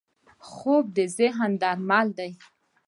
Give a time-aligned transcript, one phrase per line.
[0.49, 2.31] خوب د ذهن درمل دی